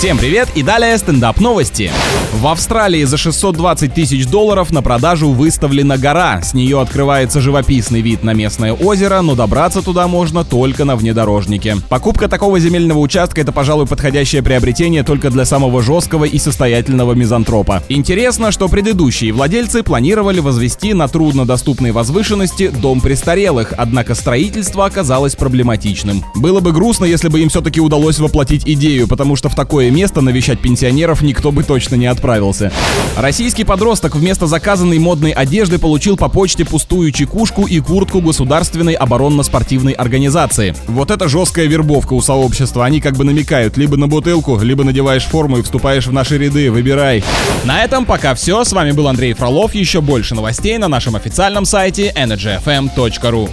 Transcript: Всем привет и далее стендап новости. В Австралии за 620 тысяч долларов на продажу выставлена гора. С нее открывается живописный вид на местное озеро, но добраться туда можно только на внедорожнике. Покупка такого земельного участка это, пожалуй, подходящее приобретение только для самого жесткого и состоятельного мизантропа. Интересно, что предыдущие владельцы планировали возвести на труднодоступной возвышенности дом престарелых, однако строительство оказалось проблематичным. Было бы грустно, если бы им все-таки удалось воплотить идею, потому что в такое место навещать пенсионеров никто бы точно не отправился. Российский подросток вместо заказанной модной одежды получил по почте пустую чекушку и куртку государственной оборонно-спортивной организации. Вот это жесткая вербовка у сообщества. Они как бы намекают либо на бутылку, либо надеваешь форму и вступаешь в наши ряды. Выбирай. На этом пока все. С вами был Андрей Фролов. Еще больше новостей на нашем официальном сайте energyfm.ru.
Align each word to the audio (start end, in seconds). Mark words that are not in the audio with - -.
Всем 0.00 0.16
привет 0.16 0.48
и 0.54 0.62
далее 0.62 0.96
стендап 0.96 1.40
новости. 1.40 1.92
В 2.32 2.46
Австралии 2.46 3.04
за 3.04 3.18
620 3.18 3.92
тысяч 3.92 4.26
долларов 4.26 4.70
на 4.70 4.80
продажу 4.80 5.28
выставлена 5.28 5.98
гора. 5.98 6.40
С 6.40 6.54
нее 6.54 6.80
открывается 6.80 7.38
живописный 7.42 8.00
вид 8.00 8.24
на 8.24 8.32
местное 8.32 8.72
озеро, 8.72 9.20
но 9.20 9.34
добраться 9.34 9.82
туда 9.82 10.08
можно 10.08 10.42
только 10.42 10.86
на 10.86 10.96
внедорожнике. 10.96 11.76
Покупка 11.90 12.28
такого 12.28 12.58
земельного 12.58 12.98
участка 12.98 13.42
это, 13.42 13.52
пожалуй, 13.52 13.86
подходящее 13.86 14.42
приобретение 14.42 15.02
только 15.02 15.28
для 15.28 15.44
самого 15.44 15.82
жесткого 15.82 16.24
и 16.24 16.38
состоятельного 16.38 17.12
мизантропа. 17.12 17.82
Интересно, 17.90 18.52
что 18.52 18.68
предыдущие 18.70 19.34
владельцы 19.34 19.82
планировали 19.82 20.40
возвести 20.40 20.94
на 20.94 21.08
труднодоступной 21.08 21.92
возвышенности 21.92 22.68
дом 22.68 23.02
престарелых, 23.02 23.74
однако 23.76 24.14
строительство 24.14 24.86
оказалось 24.86 25.36
проблематичным. 25.36 26.24
Было 26.36 26.60
бы 26.60 26.72
грустно, 26.72 27.04
если 27.04 27.28
бы 27.28 27.40
им 27.40 27.50
все-таки 27.50 27.82
удалось 27.82 28.18
воплотить 28.18 28.66
идею, 28.66 29.06
потому 29.06 29.36
что 29.36 29.50
в 29.50 29.54
такое 29.54 29.89
место 29.90 30.20
навещать 30.20 30.60
пенсионеров 30.60 31.22
никто 31.22 31.52
бы 31.52 31.62
точно 31.62 31.96
не 31.96 32.06
отправился. 32.06 32.72
Российский 33.16 33.64
подросток 33.64 34.16
вместо 34.16 34.46
заказанной 34.46 34.98
модной 34.98 35.30
одежды 35.30 35.78
получил 35.78 36.16
по 36.16 36.28
почте 36.28 36.64
пустую 36.64 37.12
чекушку 37.12 37.66
и 37.66 37.80
куртку 37.80 38.20
государственной 38.20 38.94
оборонно-спортивной 38.94 39.92
организации. 39.92 40.74
Вот 40.86 41.10
это 41.10 41.28
жесткая 41.28 41.66
вербовка 41.66 42.14
у 42.14 42.22
сообщества. 42.22 42.84
Они 42.84 43.00
как 43.00 43.16
бы 43.16 43.24
намекают 43.24 43.76
либо 43.76 43.96
на 43.96 44.08
бутылку, 44.08 44.58
либо 44.60 44.84
надеваешь 44.84 45.24
форму 45.24 45.58
и 45.58 45.62
вступаешь 45.62 46.06
в 46.06 46.12
наши 46.12 46.38
ряды. 46.38 46.70
Выбирай. 46.70 47.22
На 47.64 47.84
этом 47.84 48.04
пока 48.04 48.34
все. 48.34 48.64
С 48.64 48.72
вами 48.72 48.92
был 48.92 49.08
Андрей 49.08 49.32
Фролов. 49.32 49.74
Еще 49.74 50.00
больше 50.00 50.34
новостей 50.34 50.78
на 50.78 50.88
нашем 50.88 51.16
официальном 51.16 51.64
сайте 51.64 52.12
energyfm.ru. 52.16 53.50